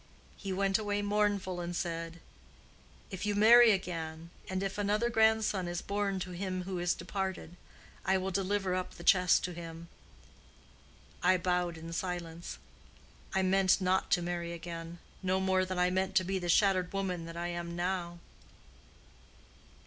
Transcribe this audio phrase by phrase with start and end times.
[0.35, 2.21] He went away mournful, and said,
[3.11, 7.55] 'If you marry again, and if another grandson is born to him who is departed,
[8.03, 9.89] I will deliver up the chest to him.'
[11.21, 12.57] I bowed in silence.
[13.35, 17.25] I meant not to marry again—no more than I meant to be the shattered woman
[17.25, 18.17] that I am now."